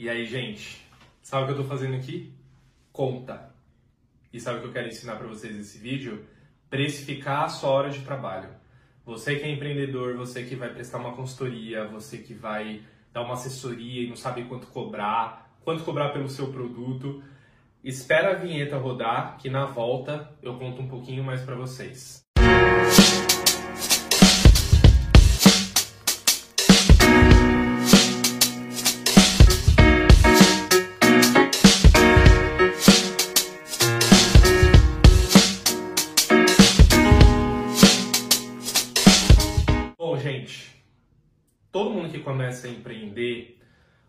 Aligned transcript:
E 0.00 0.08
aí, 0.08 0.24
gente, 0.24 0.82
sabe 1.20 1.42
o 1.42 1.46
que 1.48 1.52
eu 1.52 1.62
tô 1.62 1.68
fazendo 1.68 1.94
aqui? 1.94 2.32
Conta. 2.90 3.54
E 4.32 4.40
sabe 4.40 4.56
o 4.56 4.62
que 4.62 4.68
eu 4.68 4.72
quero 4.72 4.88
ensinar 4.88 5.16
para 5.16 5.26
vocês 5.26 5.54
nesse 5.54 5.76
vídeo? 5.76 6.24
Precificar 6.70 7.44
a 7.44 7.48
sua 7.50 7.68
hora 7.68 7.90
de 7.90 8.00
trabalho. 8.00 8.48
Você 9.04 9.36
que 9.36 9.44
é 9.44 9.50
empreendedor, 9.50 10.16
você 10.16 10.42
que 10.42 10.56
vai 10.56 10.72
prestar 10.72 10.96
uma 10.96 11.12
consultoria, 11.12 11.86
você 11.86 12.16
que 12.16 12.32
vai 12.32 12.80
dar 13.12 13.20
uma 13.20 13.34
assessoria 13.34 14.02
e 14.02 14.08
não 14.08 14.16
sabe 14.16 14.44
quanto 14.44 14.68
cobrar, 14.68 15.54
quanto 15.60 15.84
cobrar 15.84 16.14
pelo 16.14 16.30
seu 16.30 16.50
produto, 16.50 17.22
espera 17.84 18.30
a 18.30 18.36
vinheta 18.36 18.78
rodar 18.78 19.36
que 19.36 19.50
na 19.50 19.66
volta 19.66 20.34
eu 20.40 20.56
conto 20.56 20.80
um 20.80 20.88
pouquinho 20.88 21.22
mais 21.22 21.42
para 21.42 21.56
vocês. 21.56 22.24
Todo 41.70 41.90
mundo 41.90 42.10
que 42.10 42.20
começa 42.20 42.66
a 42.66 42.70
empreender 42.70 43.60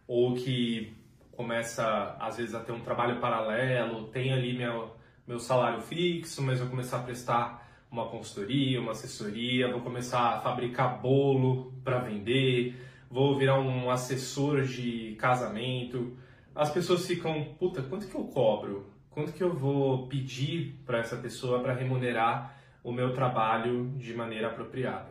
ou 0.08 0.34
que 0.34 0.96
começa 1.34 2.16
às 2.18 2.38
vezes 2.38 2.56
a 2.56 2.62
ter 2.62 2.72
um 2.72 2.80
trabalho 2.80 3.20
paralelo, 3.20 4.08
tem 4.08 4.32
ali 4.32 4.58
meu, 4.58 4.96
meu 5.28 5.38
salário 5.38 5.82
fixo, 5.82 6.42
mas 6.42 6.60
vou 6.60 6.70
começar 6.70 7.00
a 7.00 7.04
prestar 7.04 7.70
uma 7.92 8.08
consultoria, 8.08 8.80
uma 8.80 8.94
assessoria, 8.94 9.70
vou 9.70 9.82
começar 9.82 10.36
a 10.36 10.40
fabricar 10.40 11.02
bolo 11.02 11.74
para 11.84 12.00
vender, 12.00 12.74
vou 13.10 13.38
virar 13.38 13.60
um 13.60 13.92
assessor 13.92 14.62
de 14.62 15.18
casamento. 15.20 16.18
As 16.56 16.72
pessoas 16.72 17.06
ficam, 17.06 17.54
puta, 17.60 17.82
quanto 17.82 18.08
que 18.08 18.16
eu 18.16 18.24
cobro? 18.24 18.90
Quanto 19.10 19.34
que 19.34 19.44
eu 19.44 19.54
vou 19.54 20.08
pedir 20.08 20.82
para 20.86 21.00
essa 21.00 21.18
pessoa 21.18 21.60
para 21.60 21.74
remunerar 21.74 22.58
o 22.82 22.94
meu 22.94 23.14
trabalho 23.14 23.92
de 23.98 24.14
maneira 24.14 24.48
apropriada? 24.48 25.11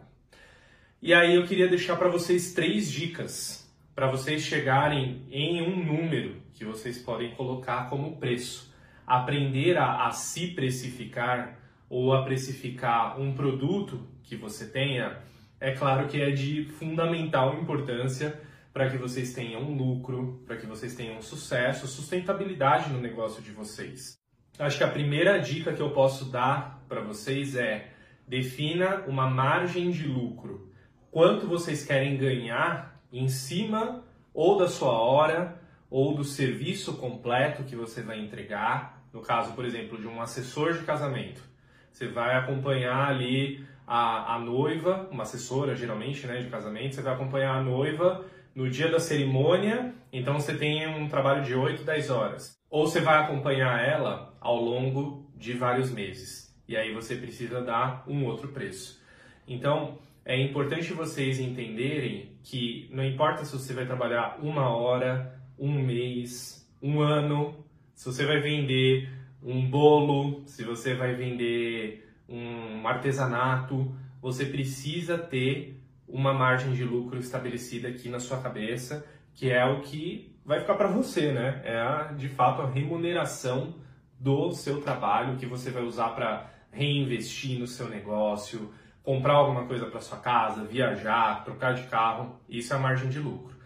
E 1.02 1.14
aí 1.14 1.34
eu 1.34 1.46
queria 1.46 1.66
deixar 1.66 1.96
para 1.96 2.10
vocês 2.10 2.52
três 2.52 2.92
dicas 2.92 3.66
para 3.94 4.10
vocês 4.10 4.42
chegarem 4.42 5.22
em 5.30 5.62
um 5.62 5.82
número 5.82 6.36
que 6.52 6.62
vocês 6.62 6.98
podem 6.98 7.34
colocar 7.34 7.88
como 7.88 8.18
preço. 8.18 8.70
Aprender 9.06 9.78
a, 9.78 10.06
a 10.06 10.10
se 10.10 10.48
precificar 10.48 11.58
ou 11.88 12.12
a 12.12 12.22
precificar 12.22 13.18
um 13.18 13.32
produto 13.32 14.06
que 14.22 14.36
você 14.36 14.66
tenha, 14.66 15.18
é 15.58 15.72
claro 15.72 16.06
que 16.06 16.20
é 16.20 16.32
de 16.32 16.66
fundamental 16.66 17.58
importância 17.58 18.38
para 18.70 18.90
que 18.90 18.98
vocês 18.98 19.32
tenham 19.32 19.72
lucro, 19.72 20.42
para 20.46 20.58
que 20.58 20.66
vocês 20.66 20.94
tenham 20.94 21.22
sucesso, 21.22 21.86
sustentabilidade 21.86 22.92
no 22.92 23.00
negócio 23.00 23.42
de 23.42 23.52
vocês. 23.52 24.18
Acho 24.58 24.76
que 24.76 24.84
a 24.84 24.88
primeira 24.88 25.38
dica 25.38 25.72
que 25.72 25.80
eu 25.80 25.92
posso 25.92 26.26
dar 26.26 26.84
para 26.86 27.00
vocês 27.00 27.56
é 27.56 27.88
defina 28.28 29.02
uma 29.08 29.28
margem 29.28 29.90
de 29.90 30.06
lucro 30.06 30.69
quanto 31.10 31.46
vocês 31.46 31.84
querem 31.84 32.16
ganhar 32.16 33.00
em 33.12 33.28
cima 33.28 34.04
ou 34.32 34.58
da 34.58 34.68
sua 34.68 34.92
hora 34.92 35.60
ou 35.90 36.14
do 36.14 36.22
serviço 36.22 36.96
completo 36.96 37.64
que 37.64 37.74
você 37.74 38.02
vai 38.02 38.20
entregar. 38.20 39.02
No 39.12 39.20
caso, 39.20 39.52
por 39.52 39.64
exemplo, 39.64 39.98
de 39.98 40.06
um 40.06 40.22
assessor 40.22 40.74
de 40.74 40.84
casamento. 40.84 41.42
Você 41.90 42.06
vai 42.06 42.36
acompanhar 42.36 43.08
ali 43.08 43.66
a, 43.86 44.36
a 44.36 44.38
noiva, 44.38 45.08
uma 45.10 45.24
assessora 45.24 45.74
geralmente 45.74 46.24
né, 46.26 46.38
de 46.38 46.48
casamento, 46.48 46.94
você 46.94 47.02
vai 47.02 47.12
acompanhar 47.12 47.56
a 47.56 47.62
noiva 47.62 48.24
no 48.54 48.70
dia 48.70 48.88
da 48.88 49.00
cerimônia, 49.00 49.92
então 50.12 50.34
você 50.34 50.56
tem 50.56 50.86
um 50.86 51.08
trabalho 51.08 51.42
de 51.42 51.54
8, 51.54 51.82
10 51.82 52.10
horas. 52.10 52.56
Ou 52.70 52.86
você 52.86 53.00
vai 53.00 53.18
acompanhar 53.18 53.84
ela 53.84 54.36
ao 54.40 54.56
longo 54.56 55.28
de 55.34 55.54
vários 55.54 55.90
meses. 55.90 56.54
E 56.68 56.76
aí 56.76 56.94
você 56.94 57.16
precisa 57.16 57.60
dar 57.60 58.04
um 58.06 58.24
outro 58.26 58.48
preço. 58.48 59.02
Então, 59.46 59.98
é 60.24 60.40
importante 60.40 60.92
vocês 60.92 61.40
entenderem 61.40 62.32
que 62.42 62.88
não 62.92 63.04
importa 63.04 63.44
se 63.44 63.52
você 63.52 63.72
vai 63.72 63.86
trabalhar 63.86 64.38
uma 64.42 64.68
hora, 64.68 65.40
um 65.58 65.72
mês, 65.82 66.68
um 66.82 67.00
ano, 67.00 67.64
se 67.94 68.06
você 68.06 68.24
vai 68.24 68.40
vender 68.40 69.10
um 69.42 69.68
bolo, 69.68 70.42
se 70.46 70.64
você 70.64 70.94
vai 70.94 71.14
vender 71.14 72.08
um 72.28 72.86
artesanato, 72.86 73.94
você 74.20 74.44
precisa 74.44 75.18
ter 75.18 75.80
uma 76.06 76.32
margem 76.32 76.72
de 76.72 76.84
lucro 76.84 77.18
estabelecida 77.18 77.88
aqui 77.88 78.08
na 78.08 78.20
sua 78.20 78.40
cabeça, 78.40 79.06
que 79.34 79.50
é 79.50 79.64
o 79.64 79.80
que 79.80 80.34
vai 80.44 80.60
ficar 80.60 80.74
para 80.74 80.88
você, 80.88 81.32
né? 81.32 81.60
É 81.64 81.78
a, 81.78 82.12
de 82.12 82.28
fato 82.28 82.62
a 82.62 82.68
remuneração 82.68 83.74
do 84.18 84.52
seu 84.52 84.80
trabalho 84.80 85.38
que 85.38 85.46
você 85.46 85.70
vai 85.70 85.82
usar 85.82 86.10
para 86.10 86.50
reinvestir 86.70 87.58
no 87.58 87.66
seu 87.66 87.88
negócio, 87.88 88.72
comprar 89.02 89.34
alguma 89.34 89.66
coisa 89.66 89.86
para 89.86 90.00
sua 90.00 90.18
casa, 90.18 90.64
viajar, 90.64 91.44
trocar 91.44 91.74
de 91.74 91.84
carro, 91.84 92.38
isso 92.48 92.72
é 92.72 92.76
a 92.76 92.80
margem 92.80 93.08
de 93.08 93.18
lucro. 93.18 93.56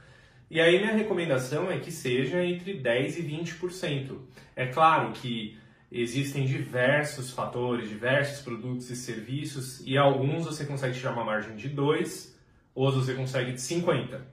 E 0.51 0.61
aí 0.61 0.79
minha 0.79 0.95
recomendação 0.95 1.71
é 1.71 1.79
que 1.79 1.91
seja 1.91 2.45
entre 2.45 2.75
10 2.75 3.19
e 3.19 3.23
20%. 3.23 4.19
É 4.55 4.67
claro 4.67 5.13
que 5.13 5.59
existem 5.91 6.45
diversos 6.45 7.31
fatores, 7.31 7.89
diversos 7.89 8.43
produtos 8.43 8.91
e 8.91 8.97
serviços 8.97 9.83
e 9.87 9.97
alguns 9.97 10.45
você 10.45 10.65
consegue 10.65 10.95
tirar 10.95 11.13
uma 11.13 11.25
margem 11.25 11.57
de 11.57 11.69
2, 11.69 12.39
outros 12.75 13.07
você 13.07 13.15
consegue 13.15 13.53
de 13.53 13.61
50. 13.61 14.27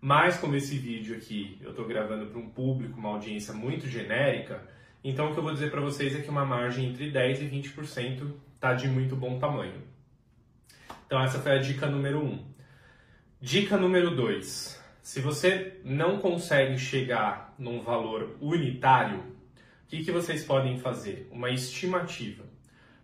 Mas 0.00 0.36
como 0.36 0.54
esse 0.54 0.76
vídeo 0.76 1.16
aqui 1.16 1.58
eu 1.62 1.70
estou 1.70 1.86
gravando 1.86 2.26
para 2.26 2.38
um 2.38 2.48
público, 2.48 2.98
uma 2.98 3.10
audiência 3.10 3.54
muito 3.54 3.88
genérica, 3.88 4.62
então 5.02 5.30
o 5.30 5.32
que 5.32 5.38
eu 5.38 5.42
vou 5.42 5.52
dizer 5.52 5.70
para 5.70 5.80
vocês 5.80 6.14
é 6.14 6.20
que 6.20 6.28
uma 6.28 6.44
margem 6.44 6.90
entre 6.90 7.10
10 7.10 7.42
e 7.42 7.44
20% 7.44 8.32
está 8.54 8.74
de 8.74 8.88
muito 8.88 9.16
bom 9.16 9.38
tamanho. 9.38 9.93
Então 11.14 11.22
essa 11.22 11.38
foi 11.38 11.52
a 11.52 11.58
dica 11.58 11.86
número 11.86 12.18
um. 12.24 12.44
Dica 13.40 13.76
número 13.76 14.16
dois: 14.16 14.82
se 15.00 15.20
você 15.20 15.78
não 15.84 16.18
consegue 16.18 16.76
chegar 16.76 17.54
num 17.56 17.82
valor 17.82 18.36
unitário, 18.40 19.20
o 19.20 19.86
que, 19.86 20.02
que 20.02 20.10
vocês 20.10 20.42
podem 20.42 20.76
fazer? 20.76 21.28
Uma 21.30 21.50
estimativa. 21.50 22.42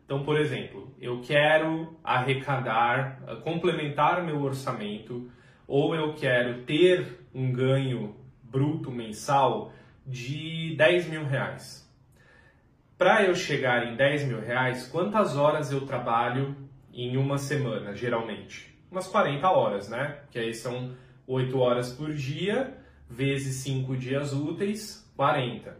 Então, 0.04 0.24
por 0.24 0.36
exemplo, 0.36 0.92
eu 1.00 1.20
quero 1.20 1.96
arrecadar, 2.02 3.22
eh, 3.28 3.36
complementar 3.44 4.24
meu 4.24 4.42
orçamento, 4.42 5.30
ou 5.64 5.94
eu 5.94 6.12
quero 6.12 6.62
ter 6.62 7.28
um 7.32 7.52
ganho 7.52 8.16
bruto 8.42 8.90
mensal 8.90 9.72
de 10.04 10.74
10 10.76 11.06
mil 11.08 11.24
reais. 11.24 11.88
Para 12.98 13.22
eu 13.22 13.36
chegar 13.36 13.86
em 13.86 13.94
10 13.94 14.24
mil 14.24 14.40
reais, 14.40 14.88
quantas 14.88 15.36
horas 15.36 15.70
eu 15.70 15.82
trabalho 15.82 16.68
em 16.92 17.16
uma 17.16 17.38
semana, 17.38 17.94
geralmente? 17.94 18.74
Umas 18.90 19.06
40 19.06 19.48
horas, 19.48 19.88
né? 19.88 20.18
Que 20.30 20.38
aí 20.38 20.54
são 20.54 20.92
8 21.26 21.58
horas 21.58 21.92
por 21.92 22.12
dia, 22.12 22.76
vezes 23.08 23.56
5 23.56 23.96
dias 23.96 24.32
úteis, 24.32 25.08
40. 25.16 25.76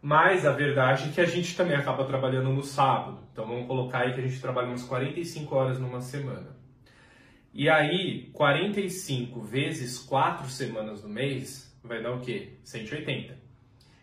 Mas 0.00 0.46
a 0.46 0.52
verdade 0.52 1.08
é 1.08 1.12
que 1.12 1.20
a 1.20 1.26
gente 1.26 1.56
também 1.56 1.76
acaba 1.76 2.04
trabalhando 2.04 2.50
no 2.50 2.62
sábado. 2.62 3.18
Então 3.32 3.46
vamos 3.46 3.66
colocar 3.66 4.00
aí 4.00 4.12
que 4.12 4.20
a 4.20 4.26
gente 4.26 4.40
trabalha 4.40 4.68
umas 4.68 4.84
45 4.84 5.54
horas 5.54 5.78
numa 5.78 6.00
semana. 6.00 6.56
E 7.52 7.68
aí, 7.68 8.30
45 8.32 9.40
vezes 9.40 9.98
4 9.98 10.48
semanas 10.48 11.02
no 11.02 11.08
mês 11.08 11.76
vai 11.82 12.02
dar 12.02 12.12
o 12.12 12.20
quê? 12.20 12.52
180. 12.62 13.36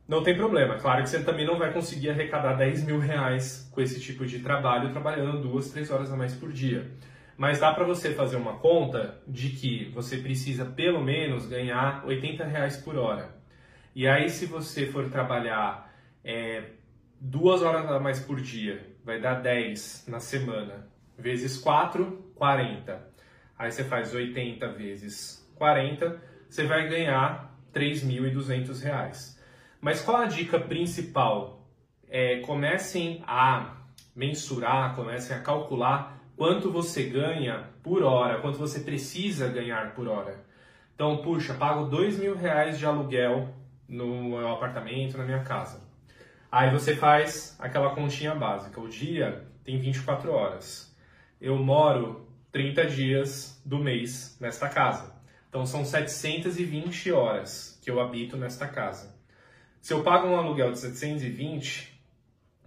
Não 0.06 0.22
tem 0.22 0.36
problema, 0.36 0.76
claro 0.76 1.02
que 1.02 1.10
você 1.10 1.22
também 1.24 1.44
não 1.44 1.58
vai 1.58 1.72
conseguir 1.72 2.10
arrecadar 2.10 2.54
10 2.54 2.84
mil 2.84 3.00
reais 3.00 3.68
com 3.72 3.80
esse 3.80 4.00
tipo 4.00 4.24
de 4.24 4.38
trabalho 4.38 4.92
trabalhando 4.92 5.42
duas, 5.42 5.70
três 5.70 5.90
horas 5.90 6.12
a 6.12 6.16
mais 6.16 6.34
por 6.34 6.52
dia. 6.52 6.88
Mas 7.38 7.60
dá 7.60 7.72
para 7.72 7.84
você 7.84 8.12
fazer 8.12 8.34
uma 8.36 8.58
conta 8.58 9.22
de 9.24 9.50
que 9.50 9.84
você 9.94 10.16
precisa 10.16 10.66
pelo 10.66 11.00
menos 11.00 11.46
ganhar 11.46 12.04
80 12.04 12.44
reais 12.44 12.76
por 12.76 12.96
hora. 12.96 13.32
E 13.94 14.08
aí, 14.08 14.28
se 14.28 14.44
você 14.44 14.86
for 14.86 15.08
trabalhar 15.08 15.88
é, 16.24 16.64
duas 17.20 17.62
horas 17.62 17.88
a 17.88 18.00
mais 18.00 18.18
por 18.18 18.40
dia, 18.40 18.84
vai 19.04 19.20
dar 19.20 19.34
10 19.34 20.06
na 20.08 20.18
semana, 20.18 20.88
vezes 21.16 21.56
4, 21.58 22.32
40. 22.34 23.08
Aí 23.56 23.70
você 23.70 23.84
faz 23.84 24.12
80 24.12 24.72
vezes 24.72 25.48
40, 25.54 26.20
você 26.48 26.66
vai 26.66 26.88
ganhar 26.88 27.56
3.200 27.72 28.82
reais. 28.82 29.40
Mas 29.80 30.02
qual 30.02 30.16
a 30.16 30.26
dica 30.26 30.58
principal? 30.58 31.68
É, 32.10 32.40
comecem 32.40 33.22
a 33.28 33.76
mensurar, 34.16 34.96
comecem 34.96 35.36
a 35.36 35.40
calcular 35.40 36.17
quanto 36.38 36.72
você 36.72 37.02
ganha 37.04 37.68
por 37.82 38.02
hora, 38.02 38.40
quanto 38.40 38.56
você 38.56 38.80
precisa 38.80 39.48
ganhar 39.48 39.94
por 39.94 40.08
hora. 40.08 40.42
Então, 40.94 41.18
puxa, 41.18 41.52
pago 41.52 41.84
dois 41.84 42.18
mil 42.18 42.34
reais 42.34 42.78
de 42.78 42.86
aluguel 42.86 43.54
no 43.86 44.30
meu 44.30 44.48
apartamento, 44.48 45.18
na 45.18 45.24
minha 45.24 45.42
casa. 45.42 45.86
Aí 46.50 46.70
você 46.70 46.96
faz 46.96 47.54
aquela 47.58 47.94
continha 47.94 48.34
básica. 48.34 48.80
O 48.80 48.88
dia 48.88 49.46
tem 49.64 49.78
24 49.78 50.32
horas. 50.32 50.96
Eu 51.40 51.56
moro 51.56 52.26
30 52.50 52.86
dias 52.86 53.60
do 53.66 53.78
mês 53.78 54.38
nesta 54.40 54.68
casa. 54.68 55.14
Então 55.48 55.66
são 55.66 55.84
720 55.84 57.12
horas 57.12 57.78
que 57.82 57.90
eu 57.90 58.00
habito 58.00 58.36
nesta 58.36 58.66
casa. 58.66 59.14
Se 59.80 59.92
eu 59.92 60.02
pago 60.02 60.26
um 60.26 60.38
aluguel 60.38 60.72
de 60.72 60.78
720, 60.78 61.98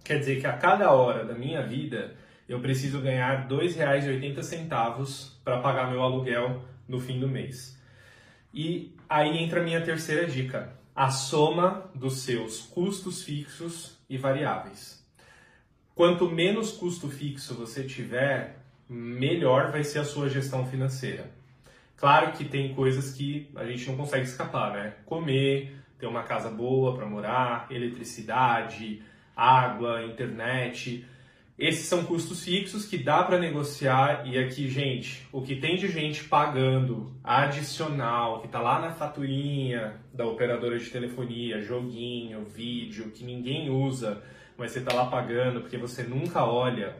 Quer 0.04 0.18
dizer 0.18 0.40
que 0.40 0.46
a 0.46 0.56
cada 0.56 0.90
hora 0.90 1.24
da 1.24 1.34
minha 1.34 1.62
vida 1.62 2.14
eu 2.52 2.60
preciso 2.60 3.00
ganhar 3.00 3.48
R$ 3.48 3.54
2,80 3.54 5.30
para 5.42 5.60
pagar 5.60 5.90
meu 5.90 6.02
aluguel 6.02 6.62
no 6.86 7.00
fim 7.00 7.18
do 7.18 7.26
mês. 7.26 7.80
E 8.52 8.94
aí 9.08 9.38
entra 9.38 9.60
a 9.60 9.64
minha 9.64 9.80
terceira 9.80 10.26
dica: 10.26 10.70
a 10.94 11.08
soma 11.08 11.90
dos 11.94 12.18
seus 12.18 12.60
custos 12.60 13.22
fixos 13.22 13.98
e 14.08 14.18
variáveis. 14.18 15.02
Quanto 15.94 16.28
menos 16.28 16.72
custo 16.72 17.08
fixo 17.08 17.54
você 17.54 17.84
tiver, 17.84 18.58
melhor 18.86 19.70
vai 19.70 19.82
ser 19.82 20.00
a 20.00 20.04
sua 20.04 20.28
gestão 20.28 20.66
financeira. 20.66 21.30
Claro 21.96 22.32
que 22.32 22.44
tem 22.44 22.74
coisas 22.74 23.14
que 23.14 23.50
a 23.56 23.64
gente 23.64 23.88
não 23.88 23.96
consegue 23.96 24.26
escapar, 24.26 24.74
né? 24.74 24.94
Comer, 25.06 25.74
ter 25.98 26.06
uma 26.06 26.22
casa 26.22 26.50
boa 26.50 26.94
para 26.94 27.06
morar, 27.06 27.66
eletricidade, 27.70 29.02
água, 29.34 30.04
internet. 30.04 31.06
Esses 31.58 31.86
são 31.86 32.04
custos 32.04 32.44
fixos 32.44 32.86
que 32.86 32.96
dá 32.96 33.22
para 33.22 33.38
negociar 33.38 34.26
e 34.26 34.38
aqui, 34.38 34.68
gente, 34.68 35.26
o 35.30 35.42
que 35.42 35.54
tem 35.54 35.76
de 35.76 35.86
gente 35.86 36.24
pagando 36.24 37.14
adicional, 37.22 38.40
que 38.40 38.46
está 38.46 38.58
lá 38.58 38.80
na 38.80 38.92
faturinha 38.92 40.00
da 40.14 40.26
operadora 40.26 40.78
de 40.78 40.88
telefonia, 40.88 41.60
joguinho, 41.60 42.46
vídeo, 42.46 43.10
que 43.10 43.22
ninguém 43.22 43.68
usa, 43.68 44.22
mas 44.56 44.72
você 44.72 44.78
está 44.78 44.94
lá 44.94 45.06
pagando 45.06 45.60
porque 45.60 45.76
você 45.76 46.02
nunca 46.02 46.42
olha, 46.42 46.96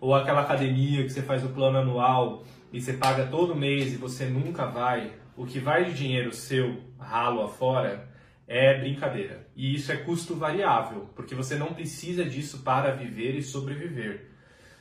ou 0.00 0.14
aquela 0.14 0.42
academia 0.42 1.02
que 1.02 1.10
você 1.10 1.22
faz 1.22 1.44
o 1.44 1.48
plano 1.48 1.78
anual 1.78 2.44
e 2.72 2.80
você 2.80 2.92
paga 2.92 3.26
todo 3.26 3.56
mês 3.56 3.92
e 3.92 3.96
você 3.96 4.26
nunca 4.26 4.66
vai, 4.66 5.14
o 5.36 5.44
que 5.44 5.58
vai 5.58 5.84
de 5.84 5.94
dinheiro 5.94 6.32
seu 6.32 6.80
ralo 6.96 7.42
afora, 7.42 8.08
é 8.46 8.78
brincadeira. 8.78 9.46
E 9.56 9.74
isso 9.74 9.90
é 9.90 9.96
custo 9.96 10.36
variável, 10.36 11.10
porque 11.14 11.34
você 11.34 11.56
não 11.56 11.74
precisa 11.74 12.24
disso 12.24 12.62
para 12.62 12.94
viver 12.94 13.34
e 13.34 13.42
sobreviver. 13.42 14.30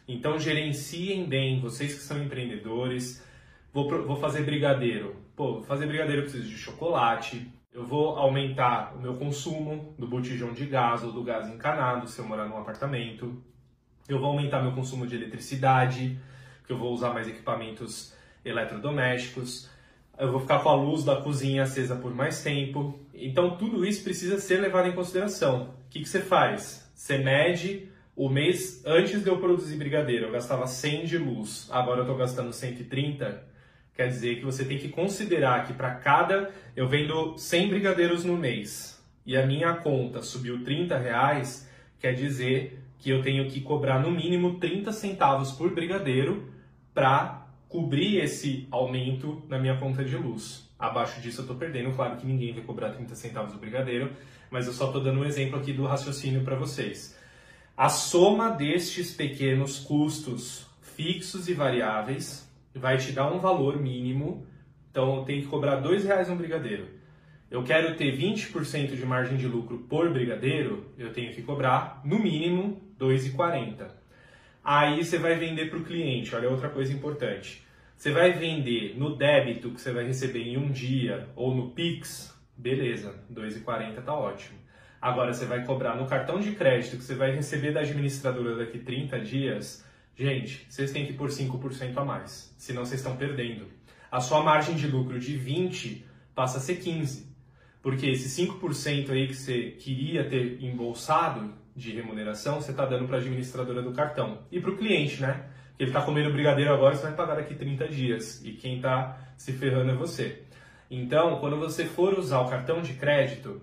Então 0.08 0.40
gerenciem 0.40 1.26
bem, 1.28 1.60
vocês 1.60 1.96
que 1.96 2.02
são 2.02 2.22
empreendedores. 2.22 3.24
Vou, 3.74 3.90
vou 4.06 4.16
fazer 4.18 4.44
brigadeiro. 4.44 5.16
Pô, 5.36 5.62
fazer 5.64 5.88
brigadeiro 5.88 6.22
eu 6.22 6.26
preciso 6.26 6.48
de 6.48 6.58
chocolate. 6.58 7.52
Eu 7.74 7.86
vou 7.86 8.16
aumentar 8.18 8.96
o 8.96 9.02
meu 9.02 9.16
consumo 9.16 9.94
do 10.00 10.08
botijão 10.08 10.54
de 10.54 10.66
gás 10.66 11.04
ou 11.04 11.12
do 11.12 11.24
gás 11.24 11.50
encanado, 11.50 12.08
se 12.08 12.20
eu 12.20 12.26
morar 12.26 12.48
num 12.48 12.58
apartamento. 12.58 13.44
Eu 14.08 14.20
vou 14.20 14.30
aumentar 14.30 14.62
meu 14.62 14.72
consumo 14.72 15.06
de 15.06 15.16
eletricidade, 15.16 16.18
que 16.66 16.72
eu 16.72 16.78
vou 16.78 16.94
usar 16.94 17.12
mais 17.14 17.28
equipamentos 17.28 18.14
eletrodomésticos 18.46 19.70
eu 20.18 20.32
vou 20.32 20.40
ficar 20.40 20.60
com 20.60 20.70
a 20.70 20.76
luz 20.76 21.04
da 21.04 21.18
cozinha 21.18 21.64
acesa 21.64 21.96
por 21.96 22.14
mais 22.14 22.42
tempo. 22.42 23.00
Então, 23.14 23.58
tudo 23.58 23.86
isso 23.86 24.04
precisa 24.04 24.40
ser 24.40 24.62
levado 24.62 24.88
em 24.88 24.94
consideração. 24.94 25.74
O 25.88 25.90
que, 25.90 26.00
que 26.02 26.10
você 26.10 26.22
faz? 26.22 26.90
Você 26.94 27.18
mede 27.18 27.90
o 28.16 28.30
mês 28.30 28.82
antes 28.86 29.24
de 29.24 29.30
eu 29.30 29.38
produzir 29.38 29.76
brigadeiro, 29.76 30.26
eu 30.26 30.32
gastava 30.32 30.66
100 30.66 31.06
de 31.06 31.18
luz, 31.18 31.68
agora 31.70 32.00
eu 32.00 32.04
estou 32.04 32.18
gastando 32.18 32.54
130. 32.54 33.44
Quer 33.94 34.08
dizer 34.08 34.38
que 34.38 34.46
você 34.46 34.64
tem 34.64 34.78
que 34.78 34.90
considerar 34.90 35.66
que 35.66 35.74
para 35.74 35.96
cada. 35.96 36.52
Eu 36.76 36.88
vendo 36.88 37.38
100 37.38 37.70
brigadeiros 37.70 38.24
no 38.24 38.38
mês 38.38 39.02
e 39.26 39.36
a 39.36 39.46
minha 39.46 39.74
conta 39.76 40.22
subiu 40.22 40.64
30 40.64 40.98
reais, 40.98 41.70
quer 42.00 42.14
dizer 42.14 42.82
que 43.00 43.10
eu 43.10 43.22
tenho 43.22 43.50
que 43.50 43.62
cobrar 43.62 44.00
no 44.00 44.12
mínimo 44.12 44.60
30 44.60 44.92
centavos 44.92 45.52
por 45.52 45.74
brigadeiro 45.74 46.52
para 46.94 47.45
cobrir 47.76 48.20
esse 48.20 48.66
aumento 48.72 49.44
na 49.50 49.60
minha 49.60 49.76
conta 49.76 50.02
de 50.02 50.16
luz. 50.16 50.66
Abaixo 50.80 51.20
disso 51.20 51.42
eu 51.42 51.44
estou 51.44 51.58
perdendo, 51.58 51.94
claro 51.94 52.16
que 52.16 52.26
ninguém 52.26 52.54
vai 52.54 52.64
cobrar 52.64 52.92
30 52.92 53.14
centavos 53.16 53.52
do 53.52 53.60
brigadeiro, 53.60 54.14
mas 54.50 54.66
eu 54.66 54.72
só 54.72 54.86
estou 54.86 55.04
dando 55.04 55.20
um 55.20 55.26
exemplo 55.26 55.60
aqui 55.60 55.74
do 55.74 55.84
raciocínio 55.84 56.42
para 56.42 56.56
vocês. 56.56 57.20
A 57.76 57.90
soma 57.90 58.50
destes 58.52 59.12
pequenos 59.12 59.78
custos 59.78 60.66
fixos 60.80 61.50
e 61.50 61.54
variáveis 61.54 62.50
vai 62.74 62.96
te 62.96 63.12
dar 63.12 63.30
um 63.30 63.40
valor 63.40 63.78
mínimo, 63.78 64.48
então 64.90 65.18
eu 65.18 65.24
tenho 65.24 65.42
que 65.42 65.50
cobrar 65.50 65.82
R$ 65.82 65.98
reais 65.98 66.30
um 66.30 66.38
brigadeiro. 66.38 66.88
Eu 67.52 67.62
quero 67.62 67.98
ter 67.98 68.18
20% 68.18 68.96
de 68.96 69.06
margem 69.06 69.36
de 69.36 69.48
lucro 69.48 69.80
por 69.80 70.10
brigadeiro, 70.14 70.86
eu 70.98 71.12
tenho 71.12 71.34
que 71.34 71.42
cobrar 71.42 72.02
no 72.06 72.20
mínimo 72.20 72.82
R$ 72.98 73.06
2,40. 73.06 73.86
Aí 74.64 75.04
você 75.04 75.18
vai 75.18 75.36
vender 75.36 75.70
para 75.70 75.80
o 75.80 75.84
cliente, 75.84 76.34
olha 76.34 76.50
outra 76.50 76.70
coisa 76.70 76.94
importante. 76.94 77.65
Você 77.96 78.12
vai 78.12 78.34
vender 78.34 78.98
no 78.98 79.16
débito 79.16 79.72
que 79.72 79.82
você 79.82 79.92
vai 79.92 80.06
receber 80.06 80.44
em 80.44 80.58
um 80.58 80.72
dia 80.72 81.30
ou 81.36 81.56
no 81.56 81.72
Pix, 81.72 82.34
beleza, 82.56 83.16
2,40 83.34 84.04
tá 84.04 84.14
ótimo. 84.14 84.60
Agora 85.02 85.34
você 85.34 85.46
vai 85.46 85.64
cobrar 85.66 85.96
no 85.96 86.06
cartão 86.06 86.40
de 86.40 86.52
crédito 86.52 86.98
que 86.98 87.04
você 87.04 87.16
vai 87.16 87.32
receber 87.32 87.72
da 87.72 87.82
administradora 87.82 88.58
daqui 88.58 88.80
30 88.80 89.20
dias, 89.22 89.86
gente, 90.16 90.66
vocês 90.70 90.92
têm 90.92 91.06
que 91.06 91.14
pôr 91.14 91.30
5% 91.30 91.98
a 91.98 92.06
mais, 92.06 92.54
senão 92.58 92.86
vocês 92.86 93.00
estão 93.00 93.16
perdendo. 93.16 93.68
A 94.12 94.20
sua 94.20 94.44
margem 94.44 94.76
de 94.76 94.88
lucro 94.88 95.20
de 95.20 95.36
20 95.36 96.06
passa 96.34 96.58
a 96.58 96.62
ser 96.62 96.76
15. 96.76 97.34
Porque 97.82 98.08
esse 98.08 98.42
5% 98.42 99.12
aí 99.12 99.28
que 99.28 99.36
você 99.36 99.72
queria 99.72 100.28
ter 100.28 100.64
embolsado 100.64 101.54
de 101.76 101.92
remuneração, 101.92 102.62
você 102.62 102.72
está 102.72 102.86
dando 102.86 103.06
para 103.08 103.18
a 103.18 103.20
administradora 103.20 103.82
do 103.82 103.92
cartão. 103.92 104.40
E 104.52 104.60
para 104.60 104.72
o 104.72 104.78
cliente, 104.78 105.22
né? 105.22 105.50
Que 105.78 105.84
ele 105.84 105.90
está 105.92 106.02
comendo 106.02 106.32
brigadeiro 106.32 106.74
agora, 106.74 106.96
você 106.96 107.04
vai 107.04 107.14
pagar 107.14 107.36
daqui 107.36 107.56
30 107.56 107.88
dias. 107.88 108.44
E 108.44 108.54
quem 108.54 108.78
está 108.78 109.18
se 109.38 109.54
ferrando 109.54 109.92
é 109.92 109.96
você. 109.96 110.44
Então, 110.90 111.40
quando 111.40 111.58
você 111.58 111.86
for 111.86 112.18
usar 112.18 112.40
o 112.40 112.50
cartão 112.50 112.82
de 112.82 112.94
crédito, 112.94 113.62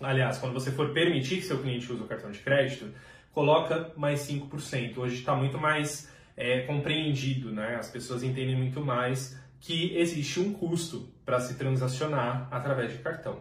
aliás, 0.00 0.38
quando 0.38 0.52
você 0.52 0.70
for 0.70 0.92
permitir 0.92 1.36
que 1.36 1.42
seu 1.42 1.58
cliente 1.58 1.90
use 1.90 2.02
o 2.02 2.06
cartão 2.06 2.30
de 2.30 2.38
crédito, 2.38 2.92
coloca 3.32 3.92
mais 3.96 4.20
5%. 4.20 4.98
Hoje 4.98 5.16
está 5.16 5.34
muito 5.34 5.58
mais 5.58 6.08
é, 6.36 6.60
compreendido, 6.60 7.50
né? 7.50 7.76
As 7.76 7.90
pessoas 7.90 8.22
entendem 8.22 8.56
muito 8.56 8.80
mais 8.80 9.38
que 9.60 9.96
existe 9.96 10.38
um 10.38 10.52
custo 10.52 11.08
para 11.24 11.40
se 11.40 11.54
transacionar 11.54 12.46
através 12.50 12.92
de 12.92 12.98
cartão. 12.98 13.38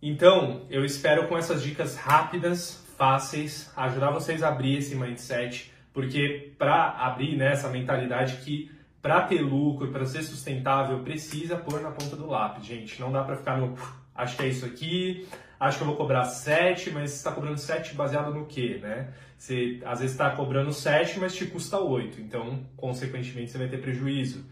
Então, 0.00 0.66
eu 0.68 0.84
espero 0.84 1.26
com 1.26 1.38
essas 1.38 1.62
dicas 1.62 1.96
rápidas, 1.96 2.84
fáceis, 2.96 3.72
ajudar 3.76 4.10
vocês 4.10 4.42
a 4.42 4.48
abrir 4.48 4.76
esse 4.76 4.94
mindset 4.94 5.72
porque 5.92 6.52
para 6.58 6.90
abrir 6.90 7.36
né, 7.36 7.52
essa 7.52 7.68
mentalidade 7.68 8.36
que 8.38 8.70
para 9.00 9.22
ter 9.22 9.40
lucro, 9.40 9.90
para 9.90 10.06
ser 10.06 10.22
sustentável, 10.22 11.00
precisa 11.00 11.56
pôr 11.56 11.80
na 11.80 11.90
ponta 11.90 12.14
do 12.14 12.26
lápis, 12.26 12.64
gente. 12.64 13.00
Não 13.00 13.10
dá 13.10 13.24
para 13.24 13.36
ficar 13.36 13.58
no 13.58 13.76
acho 14.14 14.36
que 14.36 14.42
é 14.44 14.48
isso 14.48 14.64
aqui, 14.64 15.26
acho 15.58 15.78
que 15.78 15.82
eu 15.82 15.88
vou 15.88 15.96
cobrar 15.96 16.24
7, 16.24 16.90
mas 16.90 17.10
você 17.10 17.16
está 17.16 17.32
cobrando 17.32 17.58
7 17.58 17.94
baseado 17.94 18.32
no 18.32 18.46
quê, 18.46 18.78
né? 18.80 19.12
Você 19.36 19.80
às 19.84 19.98
vezes 20.00 20.14
está 20.14 20.30
cobrando 20.30 20.72
7, 20.72 21.18
mas 21.18 21.34
te 21.34 21.46
custa 21.46 21.78
8, 21.78 22.20
então, 22.20 22.60
consequentemente, 22.76 23.50
você 23.50 23.58
vai 23.58 23.68
ter 23.68 23.78
prejuízo. 23.78 24.44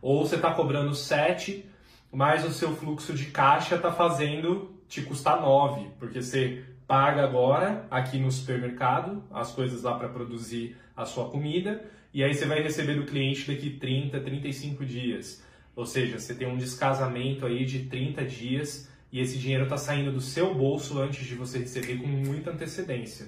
Ou 0.00 0.26
você 0.26 0.36
está 0.36 0.52
cobrando 0.52 0.94
7, 0.94 1.68
mas 2.10 2.44
o 2.44 2.50
seu 2.50 2.74
fluxo 2.74 3.12
de 3.12 3.26
caixa 3.26 3.74
está 3.74 3.92
fazendo 3.92 4.74
te 4.88 5.02
custar 5.02 5.40
9, 5.40 5.90
porque 5.98 6.22
você 6.22 6.64
paga 6.88 7.22
agora 7.22 7.86
aqui 7.90 8.18
no 8.18 8.32
supermercado 8.32 9.22
as 9.30 9.52
coisas 9.52 9.82
lá 9.82 9.98
para 9.98 10.08
produzir 10.08 10.74
a 10.96 11.04
sua 11.04 11.28
comida 11.28 11.84
e 12.14 12.24
aí 12.24 12.34
você 12.34 12.46
vai 12.46 12.62
receber 12.62 12.94
do 12.94 13.04
cliente 13.04 13.46
daqui 13.46 13.68
30, 13.68 14.18
35 14.18 14.86
dias. 14.86 15.44
Ou 15.76 15.84
seja, 15.84 16.18
você 16.18 16.34
tem 16.34 16.48
um 16.48 16.56
descasamento 16.56 17.44
aí 17.44 17.66
de 17.66 17.80
30 17.80 18.24
dias 18.24 18.88
e 19.12 19.20
esse 19.20 19.36
dinheiro 19.36 19.64
está 19.64 19.76
saindo 19.76 20.10
do 20.10 20.20
seu 20.22 20.54
bolso 20.54 20.98
antes 20.98 21.26
de 21.26 21.34
você 21.34 21.58
receber 21.58 21.98
com 21.98 22.06
muita 22.06 22.50
antecedência. 22.52 23.26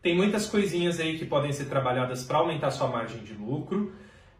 Tem 0.00 0.16
muitas 0.16 0.46
coisinhas 0.46 0.98
aí 0.98 1.18
que 1.18 1.26
podem 1.26 1.52
ser 1.52 1.66
trabalhadas 1.66 2.24
para 2.24 2.38
aumentar 2.38 2.70
sua 2.70 2.88
margem 2.88 3.22
de 3.22 3.34
lucro. 3.34 3.92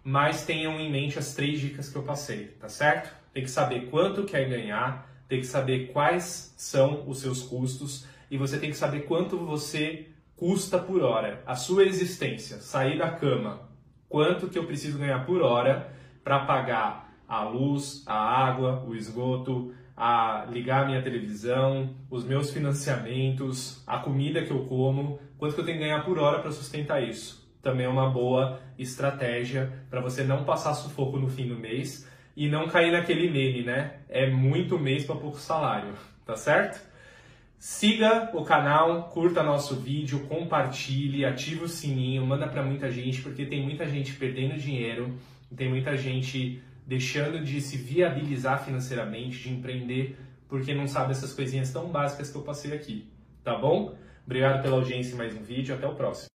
mas 0.02 0.44
tenham 0.44 0.80
em 0.80 0.90
mente 0.90 1.16
as 1.16 1.32
três 1.34 1.60
dicas 1.60 1.88
que 1.88 1.94
eu 1.94 2.02
passei, 2.02 2.46
tá 2.58 2.68
certo? 2.68 3.14
Tem 3.32 3.44
que 3.44 3.50
saber 3.50 3.88
quanto 3.88 4.24
quer 4.24 4.48
ganhar, 4.48 5.08
tem 5.28 5.38
que 5.38 5.46
saber 5.46 5.92
quais 5.92 6.52
são 6.56 7.08
os 7.08 7.20
seus 7.20 7.42
custos 7.42 8.04
e 8.32 8.38
você 8.38 8.58
tem 8.58 8.70
que 8.70 8.76
saber 8.78 9.00
quanto 9.00 9.36
você 9.36 10.06
custa 10.34 10.78
por 10.78 11.02
hora, 11.02 11.42
a 11.44 11.54
sua 11.54 11.84
existência, 11.84 12.56
sair 12.56 12.96
da 12.96 13.10
cama, 13.10 13.68
quanto 14.08 14.48
que 14.48 14.58
eu 14.58 14.64
preciso 14.64 14.98
ganhar 14.98 15.26
por 15.26 15.42
hora 15.42 15.92
para 16.24 16.46
pagar 16.46 17.14
a 17.28 17.44
luz, 17.44 18.02
a 18.06 18.14
água, 18.14 18.82
o 18.88 18.94
esgoto, 18.94 19.74
a 19.94 20.46
ligar 20.50 20.84
a 20.84 20.86
minha 20.86 21.02
televisão, 21.02 21.94
os 22.10 22.24
meus 22.24 22.50
financiamentos, 22.50 23.84
a 23.86 23.98
comida 23.98 24.40
que 24.40 24.50
eu 24.50 24.64
como, 24.64 25.20
quanto 25.36 25.54
que 25.54 25.60
eu 25.60 25.66
tenho 25.66 25.76
que 25.76 25.84
ganhar 25.84 26.02
por 26.02 26.18
hora 26.18 26.38
para 26.38 26.50
sustentar 26.52 27.02
isso. 27.02 27.46
Também 27.60 27.84
é 27.84 27.88
uma 27.90 28.08
boa 28.08 28.60
estratégia 28.78 29.70
para 29.90 30.00
você 30.00 30.24
não 30.24 30.42
passar 30.42 30.72
sufoco 30.72 31.18
no 31.18 31.28
fim 31.28 31.46
do 31.46 31.58
mês 31.58 32.08
e 32.34 32.48
não 32.48 32.66
cair 32.66 32.92
naquele 32.92 33.28
meme, 33.28 33.62
né? 33.62 33.98
É 34.08 34.30
muito 34.30 34.78
mês 34.78 35.04
para 35.04 35.16
pouco 35.16 35.36
salário, 35.36 35.92
tá 36.24 36.34
certo? 36.34 36.91
Siga 37.64 38.28
o 38.34 38.42
canal, 38.42 39.04
curta 39.10 39.40
nosso 39.40 39.76
vídeo, 39.76 40.26
compartilhe, 40.26 41.24
ative 41.24 41.62
o 41.62 41.68
sininho, 41.68 42.26
manda 42.26 42.48
para 42.48 42.60
muita 42.60 42.90
gente, 42.90 43.22
porque 43.22 43.46
tem 43.46 43.62
muita 43.62 43.86
gente 43.86 44.14
perdendo 44.14 44.58
dinheiro, 44.58 45.16
tem 45.56 45.68
muita 45.68 45.96
gente 45.96 46.60
deixando 46.84 47.38
de 47.38 47.60
se 47.60 47.76
viabilizar 47.76 48.64
financeiramente, 48.64 49.44
de 49.44 49.50
empreender, 49.54 50.18
porque 50.48 50.74
não 50.74 50.88
sabe 50.88 51.12
essas 51.12 51.32
coisinhas 51.32 51.72
tão 51.72 51.86
básicas 51.86 52.30
que 52.30 52.36
eu 52.36 52.42
passei 52.42 52.72
aqui, 52.72 53.08
tá 53.44 53.56
bom? 53.56 53.94
Obrigado 54.26 54.60
pela 54.60 54.78
audiência 54.78 55.14
em 55.14 55.18
mais 55.18 55.32
um 55.32 55.44
vídeo, 55.44 55.72
até 55.72 55.86
o 55.86 55.94
próximo. 55.94 56.31